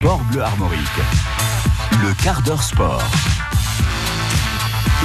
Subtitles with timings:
[0.00, 0.80] Sport Bleu Armorique.
[2.00, 3.02] Le quart d'heure sport.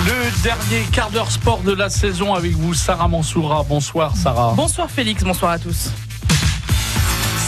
[0.06, 3.64] Le dernier quart d'heure sport de la saison avec vous, Sarah Mansoura.
[3.64, 4.54] Bonsoir, Sarah.
[4.56, 5.90] Bonsoir Félix, bonsoir à tous.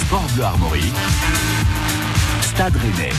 [0.02, 0.96] Sport Bleu Armorique.
[2.42, 3.14] Stade Rennais.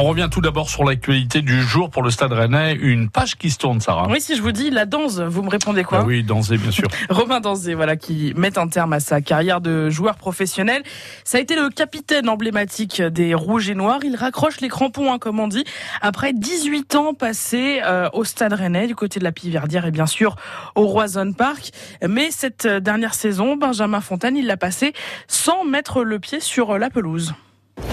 [0.00, 2.74] On revient tout d'abord sur l'actualité du jour pour le Stade Rennais.
[2.74, 4.06] Une page qui se tourne, Sarah.
[4.08, 6.70] Oui, si je vous dis la danse, vous me répondez quoi Ah Oui, danser, bien
[6.70, 6.86] sûr.
[7.10, 10.84] Romain Danzé, voilà, qui met un terme à sa carrière de joueur professionnel.
[11.24, 13.98] Ça a été le capitaine emblématique des Rouges et Noirs.
[14.04, 15.64] Il raccroche les crampons, hein, comme on dit,
[16.00, 20.06] après 18 ans passés euh, au Stade Rennais, du côté de la Piverdière et bien
[20.06, 20.36] sûr
[20.76, 21.72] au Roison Park.
[22.08, 24.92] Mais cette dernière saison, Benjamin Fontaine, il l'a passé
[25.26, 27.34] sans mettre le pied sur la pelouse.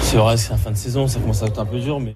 [0.02, 2.16] C'est vrai, c'est la fin de saison, ça commence à être un peu dur, mais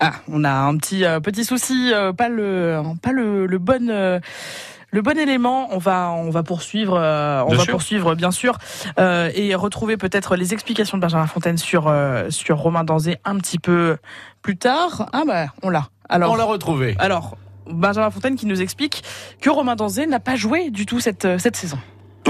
[0.00, 3.88] Ah, on a un petit euh, petit souci, euh, pas le pas le, le bon
[3.90, 4.18] euh,
[4.90, 5.68] le bon élément.
[5.72, 7.72] On va on va poursuivre euh, on Bien va sûr.
[7.72, 8.58] poursuivre bien sûr
[8.98, 13.36] euh, et retrouver peut-être les explications de Benjamin Fontaine sur euh, sur Romain Danzé un
[13.36, 13.98] petit peu
[14.42, 15.08] plus tard.
[15.12, 15.88] Ah bah on l'a.
[16.08, 16.96] Alors On l'a retrouvé.
[16.98, 17.36] alors
[17.70, 19.02] Benjamin Fontaine qui nous explique
[19.42, 21.78] que Romain Danzé n'a pas joué du tout cette cette saison.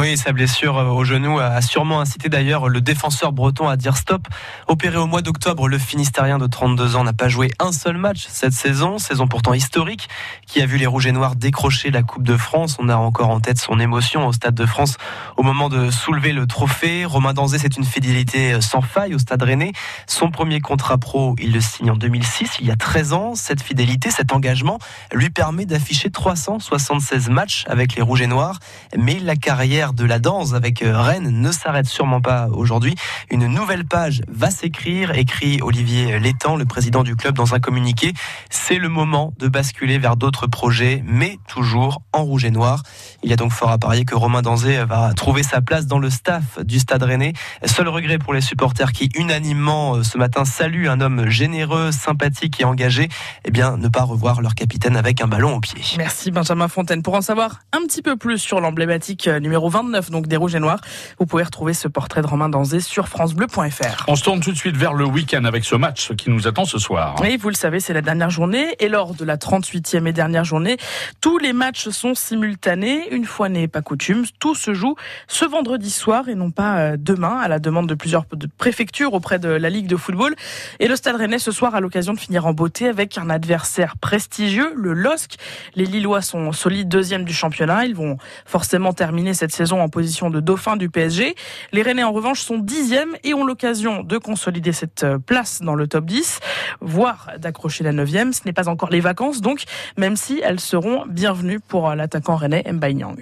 [0.00, 3.96] Oui, sa blessure euh, au genou a sûrement incité d'ailleurs le défenseur breton à dire
[3.96, 4.28] stop.
[4.68, 8.26] Opéré au mois d'octobre, le Finistérien de 32 ans n'a pas joué un seul match
[8.28, 10.08] cette saison, saison pourtant historique,
[10.46, 12.76] qui a vu les Rouges et Noirs décrocher la Coupe de France.
[12.78, 14.98] On a encore en tête son émotion au Stade de France
[15.36, 17.04] au moment de soulever le trophée.
[17.04, 19.72] Romain Danzé, c'est une fidélité sans faille au Stade Rennais.
[20.06, 23.34] Son premier contrat pro, il le signe en 2006, il y a 13 ans.
[23.34, 24.78] Cette fidélité, cet engagement
[25.12, 28.60] lui permet d'afficher 376 matchs avec les Rouges et Noirs.
[28.96, 32.94] Mais la carrière de la danse avec euh, Rennes ne s'arrête sûrement pas aujourd'hui.
[33.30, 38.12] Une nouvelle page va s'écrire, écrit Olivier Létang, le président du club, dans un communiqué.
[38.50, 42.82] C'est le moment de basculer vers d'autres projets, mais toujours en rouge et noir.
[43.22, 45.98] Il y a donc fort à parier que Romain Danzé va trouver sa place dans
[45.98, 47.32] le staff du Stade Rennais.
[47.64, 52.60] Seul regret pour les supporters qui unanimement euh, ce matin saluent un homme généreux, sympathique
[52.60, 53.08] et engagé,
[53.44, 55.80] eh bien ne pas revoir leur capitaine avec un ballon au pied.
[55.96, 57.02] Merci Benjamin Fontaine.
[57.02, 60.54] Pour en savoir un petit peu plus sur l'emblématique euh, numéro 29 donc des Rouges
[60.54, 60.80] et Noirs,
[61.18, 64.04] vous pouvez retrouver ce portrait de Romain Danzé sur francebleu.fr.
[64.08, 66.64] On se tourne tout de suite vers le week-end avec ce match qui nous attend
[66.64, 67.16] ce soir.
[67.20, 70.44] Oui, vous le savez, c'est la dernière journée et lors de la 38e et dernière
[70.44, 70.76] journée,
[71.20, 73.12] tous les matchs sont simultanés.
[73.12, 74.96] Une fois n'est pas coutume, tout se joue
[75.26, 78.24] ce vendredi soir et non pas euh, demain à la demande de plusieurs
[78.58, 80.34] préfectures auprès de la Ligue de football.
[80.80, 83.96] Et le Stade Rennais ce soir a l'occasion de finir en beauté avec un adversaire
[83.96, 85.36] prestigieux, le LOSC.
[85.74, 87.84] Les Lillois sont solides deuxième du championnat.
[87.84, 91.34] Ils vont forcément terminer cette en position de dauphin du PSG.
[91.72, 95.74] Les Rennais en revanche sont dixièmes et ont l'occasion de consolider cette euh, place dans
[95.74, 96.40] le top 10,
[96.80, 98.32] voire d'accrocher la neuvième.
[98.32, 99.64] Ce n'est pas encore les vacances donc,
[99.96, 103.16] même si elles seront bienvenues pour euh, l'attaquant rennais Mbaye Nyang.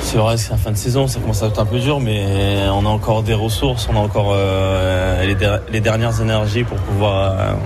[0.00, 2.24] c'est vrai, c'est la fin de saison, ça commence à être un peu dur, mais
[2.72, 6.78] on a encore des ressources, on a encore euh, les, der- les dernières énergies pour
[6.78, 7.56] pouvoir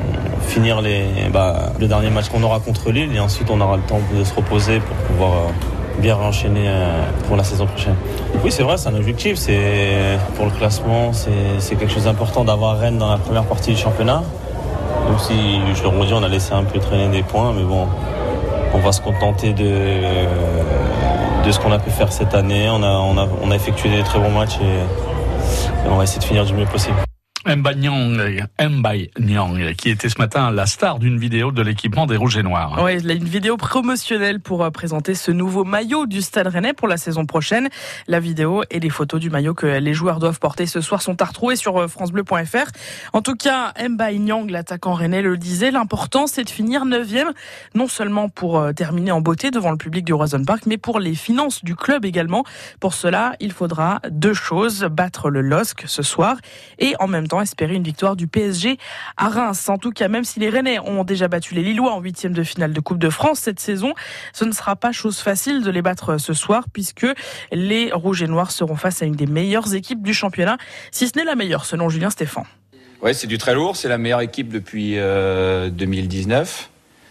[0.47, 3.83] finir les, bah, le dernier match qu'on aura contre Lille, et ensuite on aura le
[3.85, 5.33] temps de se reposer pour pouvoir
[6.01, 6.71] bien enchaîner
[7.27, 7.95] pour la saison prochaine.
[8.43, 12.79] Oui, c'est vrai, c'est un objectif, c'est pour le classement, c'est quelque chose d'important d'avoir
[12.79, 14.23] Rennes dans la première partie du championnat.
[15.09, 17.87] Même si, je le redis, on a laissé un peu traîner des points, mais bon,
[18.75, 19.73] on va se contenter de,
[21.45, 22.69] de ce qu'on a pu faire cette année.
[22.71, 26.21] On a, on a, on a effectué des très bons matchs et on va essayer
[26.21, 26.97] de finir du mieux possible.
[27.47, 32.43] Mbaye Nyang, qui était ce matin la star d'une vidéo de l'équipement des Rouges et
[32.43, 32.79] Noirs.
[32.79, 36.99] A une vidéo promotionnelle pour euh, présenter ce nouveau maillot du Stade Rennais pour la
[36.99, 37.71] saison prochaine.
[38.09, 41.23] La vidéo et les photos du maillot que les joueurs doivent porter ce soir sont
[41.23, 42.73] à retrouver sur euh, francebleu.fr.
[43.15, 47.33] En tout cas, Mbaye Nyang, l'attaquant rennais, le disait, l'important c'est de finir neuvième,
[47.75, 51.01] non seulement pour euh, terminer en beauté devant le public du Roison Park, mais pour
[51.01, 52.45] les finances du club également.
[52.81, 56.37] Pour cela, il faudra deux choses, battre le LOSC ce soir
[56.79, 58.79] et en même temps espérer une victoire du PSG
[59.17, 59.69] à Reims.
[59.69, 62.43] En tout cas, même si les Rennais ont déjà battu les Lillois en huitième de
[62.43, 63.95] finale de Coupe de France cette saison,
[64.33, 67.07] ce ne sera pas chose facile de les battre ce soir puisque
[67.53, 70.59] les Rouges et Noirs seront face à une des meilleures équipes du championnat,
[70.91, 72.45] si ce n'est la meilleure selon Julien Stéphan.
[73.03, 73.77] Ouais, c'est du très lourd.
[73.77, 76.71] C'est la meilleure équipe depuis euh, 2019,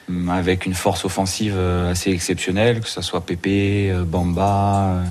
[0.10, 5.04] hum, avec une force offensive euh, assez exceptionnelle, que ce soit Pépé, euh, Bamba, euh,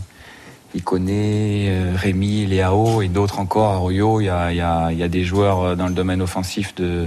[0.74, 4.20] Iconé, euh, Rémi, Léao et d'autres encore, Arroyo.
[4.20, 6.20] Il y a, il y, a, il y a des joueurs euh, dans le domaine
[6.20, 7.06] offensif de,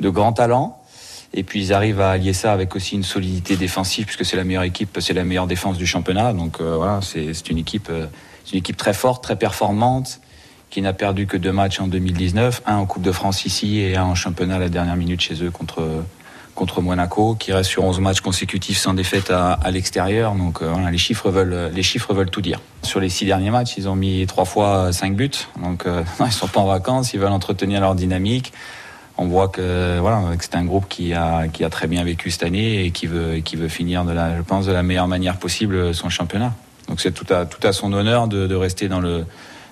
[0.00, 0.80] de grand talent.
[1.34, 4.44] Et puis ils arrivent à allier ça avec aussi une solidité défensive, puisque c'est la
[4.44, 6.32] meilleure équipe, c'est la meilleure défense du championnat.
[6.32, 7.90] Donc euh, voilà, c'est une équipe,
[8.44, 10.20] c'est une équipe très forte, très performante,
[10.70, 13.96] qui n'a perdu que deux matchs en 2019, un en Coupe de France ici et
[13.96, 16.02] un en championnat à la dernière minute chez eux contre
[16.58, 20.34] contre Monaco, qui reste sur 11 matchs consécutifs sans défaite à, l'extérieur.
[20.34, 22.60] Donc euh, les chiffres veulent les chiffres veulent tout dire.
[22.82, 25.30] Sur les six derniers matchs, ils ont mis trois fois cinq buts.
[25.62, 28.52] Donc euh, ils sont pas en vacances, ils veulent entretenir leur dynamique.
[29.16, 32.30] On voit que voilà, que c'est un groupe qui a qui a très bien vécu
[32.30, 35.08] cette année et qui veut qui veut finir de la je pense de la meilleure
[35.08, 36.52] manière possible son championnat.
[36.88, 39.24] Donc c'est tout à tout à son honneur de rester dans le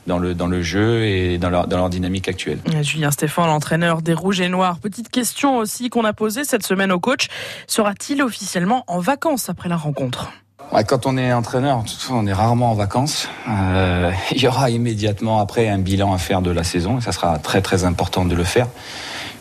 [0.06, 2.58] dans le, dans le jeu et dans leur, dans leur dynamique actuelle.
[2.82, 4.78] Julien Stéphane, l'entraîneur des Rouges et Noirs.
[4.78, 7.28] Petite question aussi qu'on a posée cette semaine au coach.
[7.66, 10.30] Sera-t-il officiellement en vacances après la rencontre?
[10.72, 13.28] Ouais, quand on est entraîneur, on est rarement en vacances.
[13.48, 16.98] Euh, il y aura immédiatement après un bilan à faire de la saison.
[16.98, 18.66] Et ça sera très très important de le faire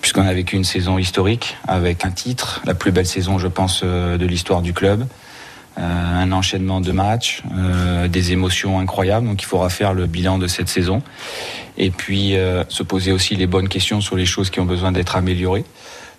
[0.05, 3.81] puisqu'on a vécu une saison historique avec un titre, la plus belle saison, je pense,
[3.83, 5.07] euh, de l'histoire du club.
[5.77, 9.27] Euh, un enchaînement de matchs, euh, des émotions incroyables.
[9.27, 11.01] Donc il faudra faire le bilan de cette saison
[11.77, 14.93] et puis euh, se poser aussi les bonnes questions sur les choses qui ont besoin
[14.93, 15.65] d'être améliorées.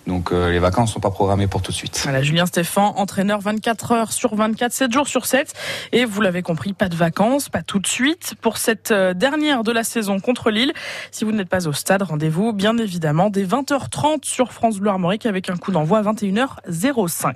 [0.07, 1.99] Donc euh, les vacances sont pas programmées pour tout de suite.
[2.03, 5.53] Voilà, Julien Stéphan, entraîneur 24 heures sur 24, 7 jours sur 7.
[5.91, 8.35] Et vous l'avez compris, pas de vacances, pas tout de suite.
[8.41, 10.73] Pour cette euh, dernière de la saison contre Lille,
[11.11, 15.25] si vous n'êtes pas au stade, rendez-vous bien évidemment dès 20h30 sur France Bleu Armorique
[15.25, 17.33] avec un coup d'envoi à 21h05.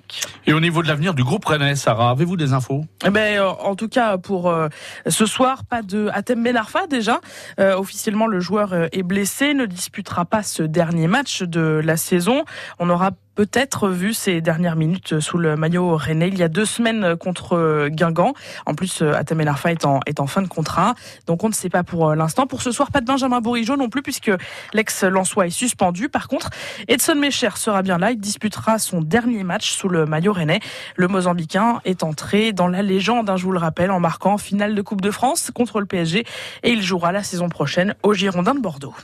[0.48, 2.86] Et au niveau de l'avenir du groupe Rennais, Sarah, avez-vous des infos?
[3.06, 4.70] Eh ben, euh, en tout cas, pour euh,
[5.08, 7.20] ce soir, pas de Atem Benarfa déjà.
[7.60, 12.44] Euh, officiellement, le joueur est blessé, ne disputera pas ce dernier match de la saison.
[12.80, 16.66] On aura peut-être vu ces dernières minutes sous le maillot rennais il y a deux
[16.66, 18.34] semaines contre Guingamp.
[18.66, 20.96] En plus, Atem Benarfa est en, fin de contrat,
[21.28, 22.46] donc on ne sait pas pour l'instant.
[22.46, 24.32] Pour ce soir, pas de Benjamin Bourigeau non plus, puisque
[24.74, 26.10] l'ex-Lançois est suspendu.
[26.10, 26.50] Par contre,
[26.88, 28.12] Edson Mecher sera bien là.
[28.12, 30.60] Il disputera son dernier match sous le maillot rennais.
[30.96, 34.76] Le Mozambicain est entré dans la légende, hein, je vous le rappelle, en marquant finale
[34.76, 36.26] de Coupe de France contre le PSG
[36.64, 38.96] et il jouera la saison prochaine au Girondin de Bordeaux.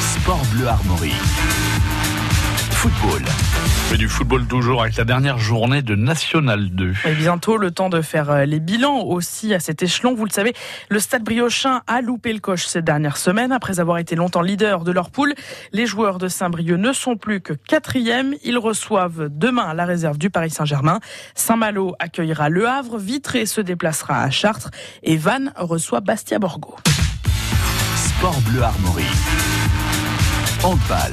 [0.00, 1.12] Sport Bleu Armorique.
[2.76, 3.22] Football.
[3.90, 6.92] Mais du football toujours avec la dernière journée de National 2.
[7.06, 10.14] Et bientôt le temps de faire euh, les bilans aussi à cet échelon.
[10.14, 10.52] Vous le savez,
[10.90, 13.50] le Stade Briochin a loupé le coche ces dernières semaines.
[13.50, 15.34] Après avoir été longtemps leader de leur poule,
[15.72, 18.34] les joueurs de Saint-Brieuc ne sont plus que quatrième.
[18.44, 21.00] Ils reçoivent demain la réserve du Paris Saint-Germain.
[21.34, 22.98] Saint-Malo accueillera Le Havre.
[22.98, 24.70] Vitré se déplacera à Chartres.
[25.02, 26.76] Et Vannes reçoit Bastia Borgo.
[27.96, 29.06] Sport Bleu Armorique.
[30.62, 31.12] Handball.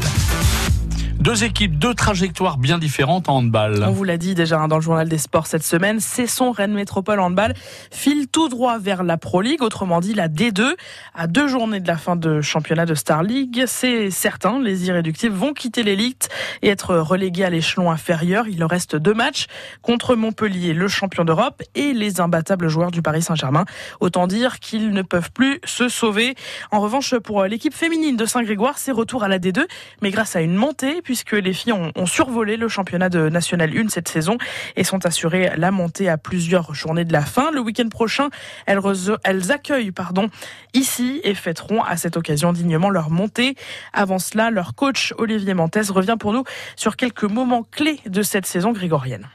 [1.20, 3.86] Deux équipes, deux trajectoires bien différentes en handball.
[3.88, 6.74] On vous l'a dit déjà hein, dans le journal des sports cette semaine, Cesson Rennes
[6.74, 7.54] Métropole Handball
[7.92, 10.74] file tout droit vers la Pro League, autrement dit la D2.
[11.14, 15.36] À deux journées de la fin de championnat de Star League, c'est certain, les irréductibles
[15.36, 16.30] vont quitter l'élite
[16.62, 18.48] et être relégués à l'échelon inférieur.
[18.50, 19.46] Il leur reste deux matchs
[19.82, 23.66] contre Montpellier, le champion d'Europe, et les imbattables joueurs du Paris Saint-Germain.
[24.02, 26.36] Autant dire qu'ils ne peuvent plus se sauver.
[26.72, 29.64] En revanche, pour l'équipe féminine de Saint-Grégoire, c'est retour à la D2,
[30.02, 33.90] mais grâce à une montée, puisque les filles ont, survolé le championnat de National 1
[33.90, 34.38] cette saison
[34.76, 37.52] et sont assurées la montée à plusieurs journées de la fin.
[37.52, 38.30] Le week-end prochain,
[38.66, 40.30] elles, accueillent pardon,
[40.74, 43.56] ici et fêteront à cette occasion dignement leur montée.
[43.94, 46.44] Avant cela, leur coach Olivier Montes revient pour nous
[46.76, 49.28] sur quelques moments clés de cette saison grégorienne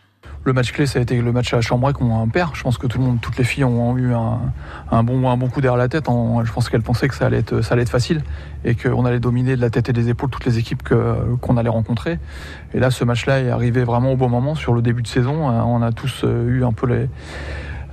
[0.45, 2.55] le match clé, ça a été le match à Chambrac où on perd.
[2.55, 5.49] Je pense que tout le monde, toutes les filles ont eu un, bon, un bon
[5.49, 6.09] coup derrière la tête.
[6.09, 8.23] En, je pense qu'elles pensaient que ça allait être, facile
[8.65, 10.83] et qu'on allait dominer de la tête et des épaules toutes les équipes
[11.41, 12.19] qu'on allait rencontrer.
[12.75, 15.49] Et là, ce match-là est arrivé vraiment au bon moment sur le début de saison.
[15.49, 17.09] On a tous eu un peu les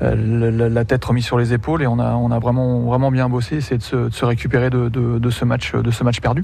[0.01, 3.61] la tête remise sur les épaules et on a, on a vraiment, vraiment bien bossé,
[3.61, 6.43] c'est de se, de se récupérer de, de, de, ce match, de ce match perdu.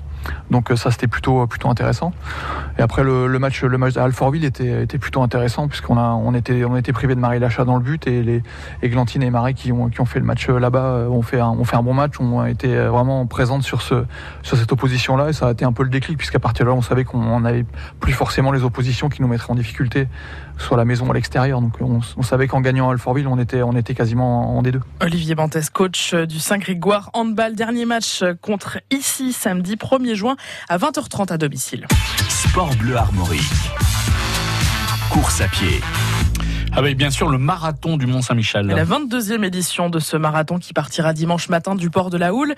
[0.49, 2.13] Donc ça c'était plutôt, plutôt intéressant.
[2.77, 6.11] Et après le, le match, le match à Alfortville était, était plutôt intéressant puisqu'on a,
[6.11, 8.43] on était, on était privé de Marie Lacha dans le but et les
[8.81, 11.65] Églantine et Marie qui ont, qui ont fait le match là-bas ont fait, un, ont
[11.65, 14.05] fait un bon match, ont été vraiment présentes sur, ce,
[14.43, 16.71] sur cette opposition là et ça a été un peu le déclic puisqu'à partir de
[16.71, 17.65] là on savait qu'on n'avait
[17.99, 20.07] plus forcément les oppositions qui nous mettraient en difficulté
[20.61, 21.61] soit la maison ou à l'extérieur.
[21.61, 24.79] Donc on, on savait qu'en gagnant à Alfortville on était, on était quasiment en D2.
[25.01, 27.55] Olivier Bantes, coach du Saint-Grégoire Handball.
[27.55, 30.35] Dernier match contre ici, samedi 1er juin
[30.69, 31.87] à 20h30 à domicile.
[32.29, 33.41] Sport Bleu Armorique.
[35.09, 35.81] Course à pied.
[36.73, 38.65] Avec bien sûr le marathon du Mont-Saint-Michel.
[38.67, 42.55] La 22e édition de ce marathon qui partira dimanche matin du port de la Houle.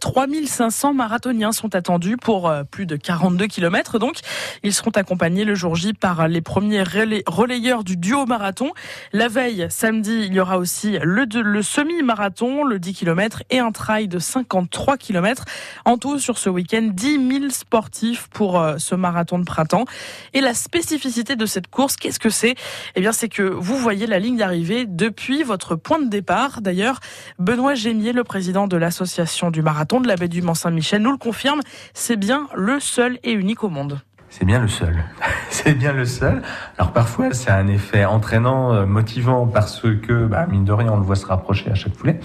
[0.00, 3.98] 3500 marathoniens sont attendus pour plus de 42 km.
[3.98, 4.20] Donc,
[4.62, 8.70] ils seront accompagnés le jour J par les premiers relayeurs du duo marathon.
[9.12, 13.72] La veille, samedi, il y aura aussi le, le semi-marathon, le 10 km et un
[13.72, 15.44] trail de 53 km.
[15.84, 19.84] En tout, sur ce week-end, 10 000 sportifs pour ce marathon de printemps.
[20.32, 22.54] Et la spécificité de cette course, qu'est-ce que c'est?
[22.94, 26.60] Eh bien, c'est que vous voyez la ligne d'arrivée depuis votre point de départ.
[26.60, 27.00] D'ailleurs,
[27.38, 31.18] Benoît Gémier, le président de l'association du marathon de la baie du Mont-Saint-Michel, nous le
[31.18, 31.60] confirme,
[31.94, 34.00] c'est bien le seul et unique au monde.
[34.30, 34.96] c'est bien le seul.
[35.50, 36.42] c'est bien le seul.
[36.76, 40.96] Alors parfois, c'est un effet entraînant, euh, motivant, parce que, bah, mine de rien, on
[40.96, 42.20] le voit se rapprocher à chaque poulet.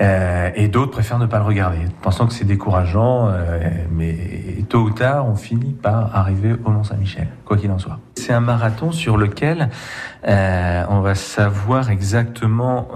[0.00, 3.58] Euh, et d'autres préfèrent ne pas le regarder, pensant que c'est décourageant, euh,
[3.90, 4.16] mais
[4.68, 7.98] tôt ou tard, on finit par arriver au Mont-Saint-Michel, quoi qu'il en soit.
[8.14, 9.70] C'est un marathon sur lequel
[10.26, 12.88] euh, on va savoir exactement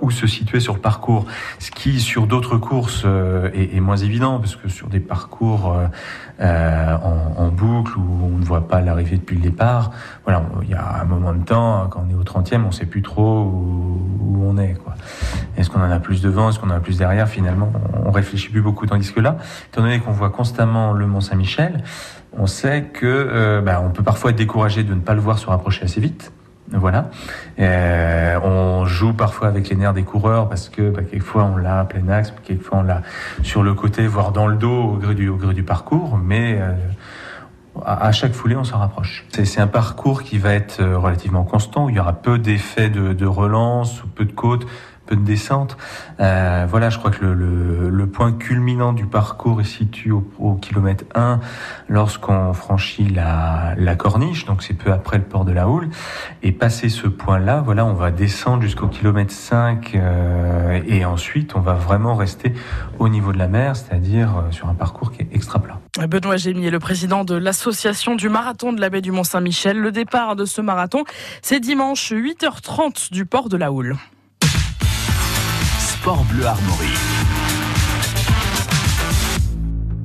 [0.00, 1.26] où se situer sur le parcours,
[1.58, 3.06] ce qui sur d'autres courses
[3.54, 5.76] est, moins évident, parce que sur des parcours
[6.40, 9.90] en, boucle où on ne voit pas l'arrivée depuis le départ,
[10.24, 12.86] voilà, il y a un moment de temps, quand on est au 30e, on sait
[12.86, 14.57] plus trop où, où on.
[15.68, 17.28] Est-ce qu'on en a plus devant, est-ce qu'on en a plus derrière?
[17.28, 17.70] Finalement,
[18.06, 18.86] on réfléchit plus beaucoup.
[18.86, 19.36] Tandis que là,
[19.70, 21.84] étant donné qu'on voit constamment le Mont Saint-Michel,
[22.32, 25.38] on sait que euh, bah, on peut parfois être découragé de ne pas le voir
[25.38, 26.32] se rapprocher assez vite.
[26.70, 27.10] Voilà.
[27.58, 31.80] Euh, on joue parfois avec les nerfs des coureurs parce que bah, quelquefois on l'a
[31.80, 33.02] à plein axe, quelquefois on l'a
[33.42, 36.72] sur le côté, voire dans le dos au gré du, parcours, mais euh,
[37.84, 39.26] à chaque foulée, on s'en rapproche.
[39.44, 43.12] C'est un parcours qui va être relativement constant, où il y aura peu d'effets de,
[43.12, 44.66] de relance, ou peu de côtes,
[45.08, 45.76] peu de descente.
[46.20, 51.40] Euh, voilà, je crois que le, point culminant du parcours est situé au, kilomètre 1
[51.88, 55.88] lorsqu'on franchit la, la, corniche, donc c'est peu après le port de la Houle.
[56.42, 61.60] Et passé ce point-là, voilà, on va descendre jusqu'au kilomètre 5 euh, et ensuite on
[61.60, 62.54] va vraiment rester
[62.98, 65.78] au niveau de la mer, c'est-à-dire euh, sur un parcours qui est extra plat.
[66.06, 69.78] Benoît Gémier, le président de l'association du marathon de la baie du Mont-Saint-Michel.
[69.78, 71.04] Le départ de ce marathon,
[71.42, 73.96] c'est dimanche 8h30 du port de la Houle.
[76.08, 77.17] Sport Bleu Armorique.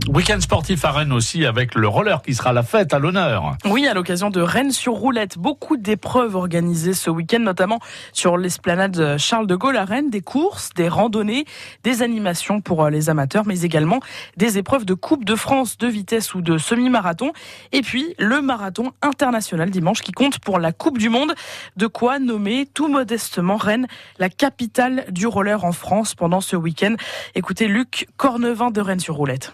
[0.10, 3.56] Week-end sportif à Rennes aussi avec le roller qui sera la fête à l'honneur.
[3.66, 5.38] Oui, à l'occasion de Rennes sur roulette.
[5.38, 7.80] Beaucoup d'épreuves organisées ce week-end, notamment
[8.12, 10.10] sur l'esplanade Charles de Gaulle à Rennes.
[10.10, 11.46] Des courses, des randonnées,
[11.86, 14.00] des animations pour les amateurs, mais également
[14.36, 17.32] des épreuves de Coupe de France de vitesse ou de semi-marathon.
[17.72, 21.34] Et puis le marathon international dimanche qui compte pour la Coupe du Monde.
[21.78, 23.88] De quoi nommer tout modestement Rennes
[24.20, 26.96] la capitale du roller en France pendant ce week-end.
[27.36, 29.54] Écoutez Luc Cornevin de Rennes sur roulette.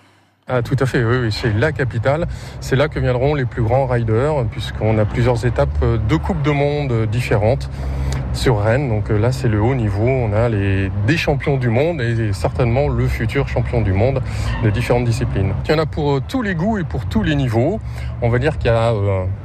[0.52, 2.26] Ah, tout à fait, oui, c'est la capitale.
[2.60, 6.50] C'est là que viendront les plus grands riders, puisqu'on a plusieurs étapes de Coupe de
[6.50, 7.70] Monde différentes
[8.34, 8.90] sur Rennes.
[8.90, 10.08] Donc là, c'est le haut niveau.
[10.08, 14.24] On a les, des champions du monde et certainement le futur champion du monde
[14.64, 15.54] de différentes disciplines.
[15.66, 17.80] Il y en a pour tous les goûts et pour tous les niveaux.
[18.24, 18.92] On va dire qu'il y a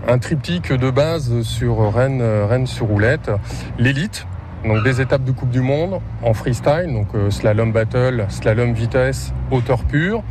[0.08, 3.30] un triptyque de base sur Rennes, Rennes sur roulette.
[3.78, 4.26] L'élite,
[4.64, 9.84] donc des étapes de Coupe du Monde en freestyle, donc slalom battle, slalom vitesse, hauteur
[9.84, 10.22] pure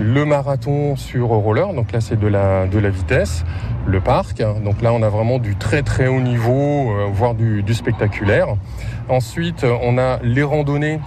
[0.00, 3.44] le marathon sur roller, donc là c'est de la, de la vitesse,
[3.86, 7.62] le parc, donc là on a vraiment du très très haut niveau, euh, voire du,
[7.74, 8.56] spectaculaire.
[9.08, 11.00] Ensuite on a les randonnées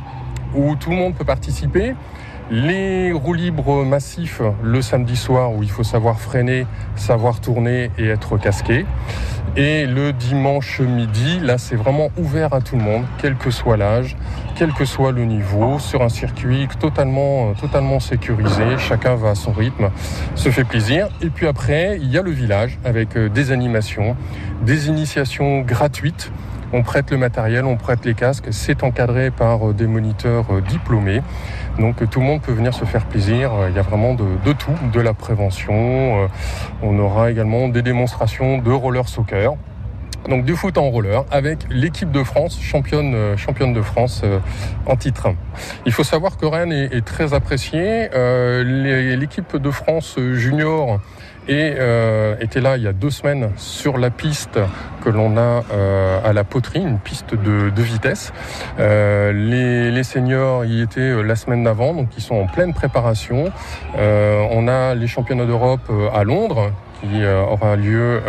[0.56, 1.96] où tout le monde peut participer,
[2.52, 8.08] les roues libres massifs le samedi soir où il faut savoir freiner, savoir tourner et
[8.08, 8.86] être casqué.
[9.56, 13.78] Et le dimanche midi, là c'est vraiment ouvert à tout le monde, quel que soit
[13.78, 14.18] l'âge,
[14.56, 18.78] quel que soit le niveau, sur un circuit totalement, totalement sécurisé.
[18.78, 19.90] Chacun va à son rythme,
[20.36, 21.08] se fait plaisir.
[21.22, 24.16] Et puis après, il y a le village avec des animations,
[24.64, 26.32] des initiations gratuites.
[26.74, 28.48] On prête le matériel, on prête les casques.
[28.52, 31.22] C'est encadré par des moniteurs diplômés.
[31.80, 33.52] Donc tout le monde peut venir se faire plaisir.
[33.70, 36.28] Il y a vraiment de, tout, de la prévention.
[36.82, 39.54] On aura également des démonstrations de roller soccer
[40.30, 44.40] donc du foot en roller avec l'équipe de France, championne, championne de France euh,
[44.86, 45.30] en titre.
[45.86, 48.10] Il faut savoir que Rennes est, très appréciée.
[48.14, 51.00] Euh, l'équipe de France junior
[51.48, 54.60] et euh, était là il y a deux semaines sur la piste
[55.04, 58.32] que l'on a euh, à la poterie, une piste de, de vitesse.
[58.80, 63.52] Euh, les, les, seniors y étaient la semaine d'avant, donc ils sont en pleine préparation.
[63.98, 66.72] on a les championnats d'Europe à Londres
[67.02, 68.22] qui aura lieu,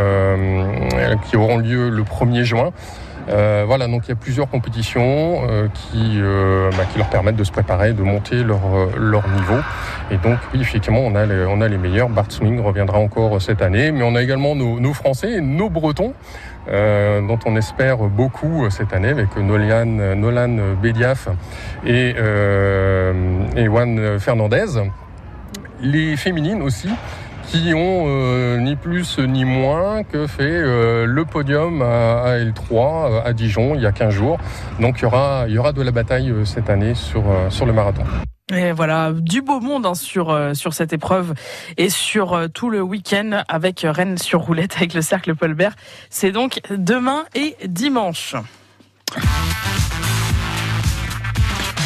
[1.28, 2.72] qui auront lieu le 1er juin.
[3.28, 7.36] Euh, voilà, donc il y a plusieurs compétitions euh, qui, euh, bah, qui leur permettent
[7.36, 8.60] de se préparer, de monter leur,
[8.98, 9.60] leur niveau.
[10.10, 12.08] Et donc, oui, effectivement, on a les, on a les meilleurs.
[12.08, 16.14] Bart Swing reviendra encore cette année, mais on a également nos, nos Français, nos Bretons.
[16.66, 19.84] Euh, dont on espère beaucoup cette année avec Nolan,
[20.16, 21.28] Nolan Bédiaf
[21.84, 23.12] et, euh,
[23.54, 24.80] et Juan Fernandez.
[25.82, 26.88] Les féminines aussi,
[27.48, 33.22] qui ont euh, ni plus ni moins que fait euh, le podium à, à L3
[33.24, 34.38] à Dijon il y a 15 jours.
[34.80, 38.04] Donc il y aura, de la bataille cette année sur, le marathon.
[38.52, 41.34] Et voilà, du beau monde hein, sur, sur cette épreuve
[41.76, 45.74] et sur euh, tout le week-end avec Rennes sur roulette avec le cercle Paul Bert.
[46.10, 48.34] C'est donc demain et dimanche.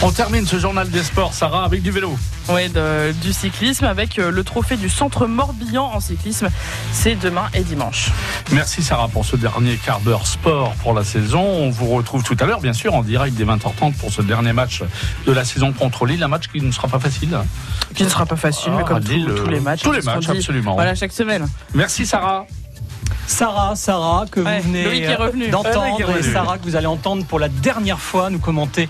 [0.01, 2.17] On termine ce journal des sports, Sarah, avec du vélo.
[2.49, 6.49] Oui, de- du cyclisme avec euh, le trophée du centre Morbihan en cyclisme.
[6.93, 8.11] C'est demain et dimanche.
[8.53, 11.41] Merci Sarah pour ce dernier quart d'heure sport pour la saison.
[11.43, 14.53] On vous retrouve tout à l'heure, bien sûr, en direct dès 20h30 pour ce dernier
[14.53, 14.85] match
[15.27, 16.23] de la saison contre Lille.
[16.23, 17.37] Un match qui ne sera pas facile.
[17.97, 19.83] Qui ne sera pas facile, mais Ah, comme tous- les matchs.
[19.83, 20.75] tous les matchs, absolument.
[20.75, 21.49] Voilà, chaque semaine.
[21.75, 22.47] Merci Sarah.
[23.29, 26.23] Sarah, Sarah, que Ouais, vous venez est d'entendre, et.
[26.23, 28.89] Sarah que vous allez entendre pour la dernière fois nous commenter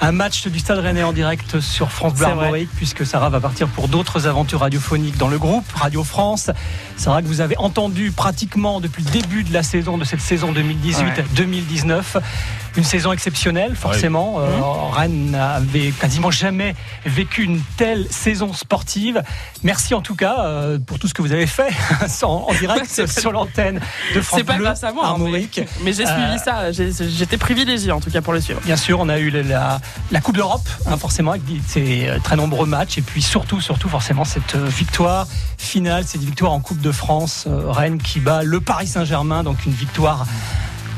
[0.00, 2.26] un match du Stade Rennais en direct sur France Bleu.
[2.26, 6.50] Armorique, puisque Sarah va partir pour d'autres aventures radiophoniques dans le groupe Radio France.
[6.96, 10.52] Sarah que vous avez entendu pratiquement depuis le début de la saison, de cette saison
[10.52, 12.20] 2018-2019.
[12.76, 14.36] Une saison exceptionnelle, forcément.
[14.38, 14.46] Euh,
[14.92, 19.22] Rennes n'avait quasiment jamais vécu une telle saison sportive.
[19.64, 21.70] Merci en tout cas euh, pour tout ce que vous avez fait
[22.22, 23.80] en, en direct pas- sur l'antenne
[24.14, 25.48] de France C'est pas Bleu grâce à moi, hein, mais,
[25.92, 26.70] j'ai suivi Euh, ça.
[26.72, 28.60] J'étais privilégié en tout cas pour le suivre.
[28.64, 29.80] Bien sûr, on a eu la, la-
[30.12, 32.98] la Coupe d'Europe, hein, forcément, avec ces très nombreux matchs.
[32.98, 37.70] Et puis surtout, surtout, forcément, cette victoire finale, cette victoire en Coupe de France, euh,
[37.70, 39.42] Rennes qui bat le Paris Saint-Germain.
[39.42, 40.26] Donc une victoire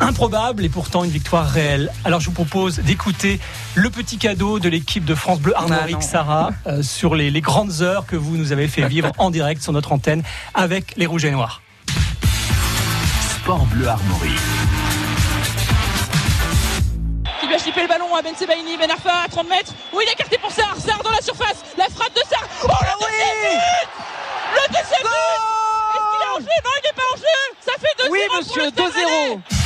[0.00, 1.90] improbable et pourtant une victoire réelle.
[2.04, 3.40] Alors je vous propose d'écouter
[3.74, 6.00] le petit cadeau de l'équipe de France Bleu Ah, Armorique, non.
[6.00, 9.62] Sarah, euh, sur les, les grandes heures que vous nous avez fait vivre en direct
[9.62, 10.22] sur notre antenne
[10.54, 11.62] avec les Rouges et Noirs.
[13.42, 14.30] Sport Bleu Armorique.
[17.40, 19.72] qui va chipper le ballon à Ben Sebaini, Ben Arfa à 30 mètres.
[19.94, 20.76] Oui, il est écarté pour Sarr.
[20.78, 21.64] Sarr dans la surface.
[21.78, 22.44] La frappe de Sarr.
[22.64, 23.88] Oh, le deuxième but
[24.54, 25.40] Le deuxième but
[25.94, 26.56] Est-ce qu'il est en jeu?
[26.64, 27.40] Non, il n'est pas en jeu.
[27.64, 28.10] Ça fait 2-0.
[28.10, 29.59] Oui, monsieur, le Stade 2-0.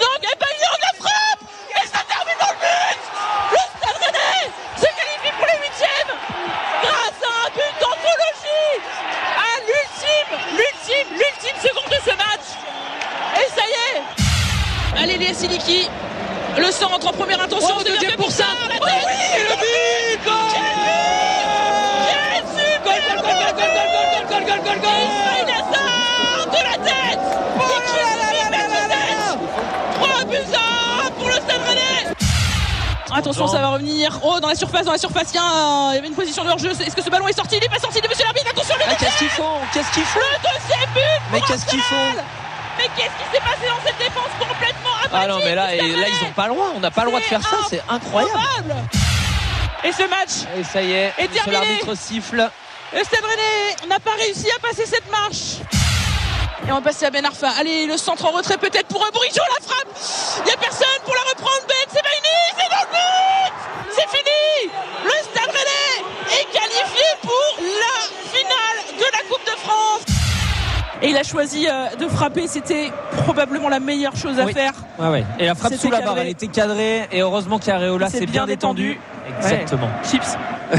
[0.00, 1.42] Non, il n'y a pas eu la frappe
[1.76, 3.00] Et ça termine dans le but
[3.52, 6.12] Le Stade Rennais se qualifie pour les huitièmes
[6.82, 8.74] grâce à un but d'anthologie
[9.36, 12.46] à l'ultime, l'ultime, l'ultime seconde de ce match.
[13.36, 15.88] Et ça y est Allez, les Siliki
[16.56, 18.46] le centre en première intention, Oh, bien fait pour ça.
[18.80, 20.34] Oh oui, et le but Goal
[22.08, 25.17] Quel super Goal, goal, goal, goal, goal, goal, goal, goal, goal.
[33.14, 34.18] Attention, ça va revenir.
[34.22, 36.14] Oh, dans la surface, dans la surface, il y, a un- il y avait une
[36.14, 36.70] position de hors-jeu.
[36.70, 37.56] Est-ce que ce ballon est sorti?
[37.56, 38.46] Il n'est pas sorti de monsieur l'arbitre.
[38.50, 39.58] Attention, le Ah, Qu'est-ce qu'ils font?
[39.72, 40.20] Qu'est-ce qu'ils font?
[40.20, 42.12] Le deuxième but Mais qu'est-ce qu'ils font?
[42.78, 45.78] Mais qu'est-ce qui s'est passé dans cette défense complètement apathique Ah non, mais là, et
[45.78, 46.66] ils Rennais ont pas le droit.
[46.76, 47.56] On n'a pas le droit de faire ça.
[47.68, 48.74] C'est incroyable.
[49.84, 51.52] Et ce match Et ça y est, Et monsieur terminé.
[51.66, 52.50] l'arbitre siffle.
[52.90, 55.58] Stade Rennais n'a pas réussi à passer cette marche.
[56.66, 57.48] Et on va passer à Ben Arfa.
[57.58, 59.88] Allez, le centre en retrait peut-être pour un Bourigeau, la frappe.
[60.38, 61.62] Il n'y a personne pour la reprendre.
[61.66, 61.74] Ben,
[62.58, 63.52] c'est le but.
[64.10, 64.72] Fini.
[65.04, 65.98] Le Stade Rennais
[66.30, 67.96] est qualifié pour la
[68.32, 70.02] finale de la Coupe de France.
[71.02, 72.46] Et il a choisi euh, de frapper.
[72.46, 72.90] C'était
[73.24, 74.52] probablement la meilleure chose à Oui.
[74.54, 74.72] faire.
[74.98, 75.24] Ouais, ouais.
[75.38, 77.06] Et la frappe sous la barre, elle était cadrée.
[77.12, 78.98] Et heureusement qu'Areola s'est bien bien détendu.
[79.26, 79.36] détendu.
[79.38, 79.88] Exactement.
[80.10, 80.36] Chips.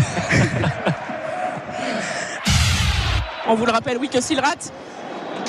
[3.48, 4.72] On vous le rappelle, oui, que s'il rate,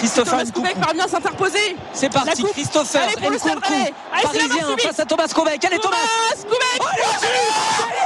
[0.01, 0.51] Christopher Thomas.
[0.51, 1.77] Koubek parvient à s'interposer.
[1.93, 2.43] C'est parti.
[2.43, 5.63] Christopher Allez, pour le Parisien face à Thomas Kovac.
[5.63, 5.97] Allez, Thomas.
[5.97, 8.00] Thomas Koubek.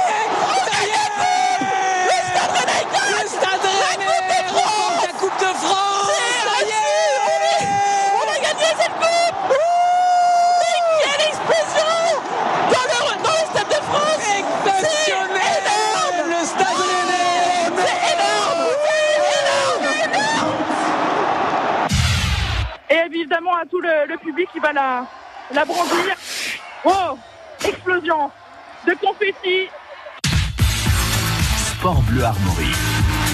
[23.35, 25.05] À tout le, public qui va la,
[25.51, 26.15] la brandir.
[26.85, 27.17] Oh
[27.65, 28.31] Explosion
[28.87, 29.67] de confettis
[31.77, 32.84] Sport Bleu Armorique.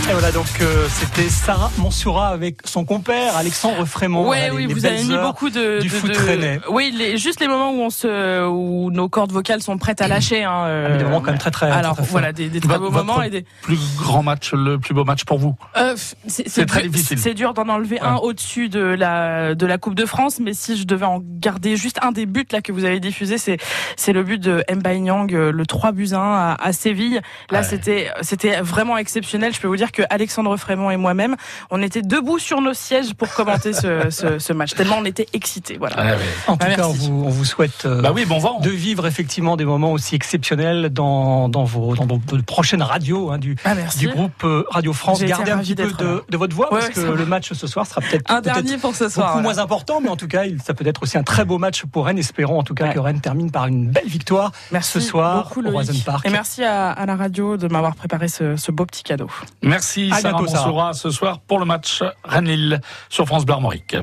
[0.09, 4.27] Et voilà, donc euh, c'était Sarah Monsura avec son compère Alexandre Frémont.
[4.27, 6.59] Ouais, oui, les vous avez mis beaucoup de, du de- foot de-.
[6.69, 10.09] Oui, les, juste les moments où on se, où nos cordes vocales sont prêtes à
[10.09, 10.43] lâcher.
[10.43, 12.59] Hein, euh, Ah, des moments quand même très, très- Alors très, très voilà, des, des
[12.59, 13.45] très beaux moments et des.
[13.61, 15.55] plus grand match, le plus beau match pour vous?
[15.77, 15.95] Euh,
[16.27, 17.17] c'est très difficile.
[17.17, 20.75] C'est dur d'en enlever un au-dessus de la de la Coupe de France, mais si
[20.77, 24.23] je devais en garder juste un des buts là que vous avez diffusé, c'est le
[24.23, 26.19] but de Mbaye Nyang, euh, le 3 buts à 1
[26.51, 27.21] à, à Séville.
[27.49, 27.63] Là, Ouais.
[27.63, 29.53] c'était c'était vraiment exceptionnel.
[29.53, 31.35] Je peux vous dire que Alexandre Frémont et moi-même,
[31.69, 34.73] on était debout sur nos sièges pour commenter ce, ce, ce match.
[34.73, 35.77] Tellement on était excités.
[35.77, 35.95] Voilà.
[35.97, 36.17] Ah ouais.
[36.47, 38.59] En tout Ah, cas, on vous, on vous souhaite euh, Bah oui, bon vent.
[38.59, 43.37] de vivre effectivement des moments aussi exceptionnels dans, dans, vos, dans vos prochaines radios hein,
[43.37, 45.21] du, Ah, du groupe euh, Radio France.
[45.23, 47.67] Gardez un petit peu de, de votre voix Ouais, parce ouais, que le match ce
[47.67, 49.27] soir sera peut-être Un dernier pour ce soir.
[49.27, 49.55] beaucoup voilà.
[49.55, 52.05] moins important, mais en tout cas, ça peut être aussi un très beau match pour
[52.05, 52.17] Rennes.
[52.19, 52.93] Espérons en tout cas Ouais.
[52.93, 56.25] que Rennes termine par une belle victoire Merci ce soir beaucoup, au Park.
[56.25, 59.29] Et merci à, à la radio de m'avoir préparé ce, ce beau petit cadeau.
[59.61, 59.80] Merci
[60.11, 60.93] À Sarah bientôt, Sarah.
[60.93, 63.95] Ce soir pour le match Rennes-Lille sur France Armorique.